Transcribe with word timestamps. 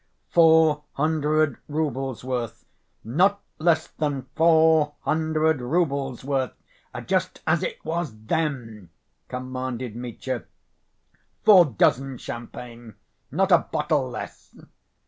"Four 0.31 0.83
hundred 0.93 1.59
roubles' 1.67 2.23
worth, 2.23 2.65
not 3.03 3.39
less 3.59 3.87
than 3.87 4.23
four 4.35 4.95
hundred 5.01 5.61
roubles' 5.61 6.23
worth, 6.23 6.53
just 7.05 7.43
as 7.45 7.61
it 7.61 7.85
was 7.85 8.25
then," 8.25 8.89
commanded 9.27 9.95
Mitya. 9.95 10.45
"Four 11.43 11.65
dozen 11.65 12.17
champagne, 12.17 12.95
not 13.29 13.51
a 13.51 13.59
bottle 13.59 14.09
less." 14.09 14.55